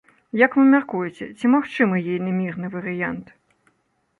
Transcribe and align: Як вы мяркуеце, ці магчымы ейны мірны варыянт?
Як 0.39 0.55
вы 0.59 0.63
мяркуеце, 0.69 1.27
ці 1.37 1.51
магчымы 1.55 2.01
ейны 2.15 2.31
мірны 2.39 2.67
варыянт? 2.77 3.27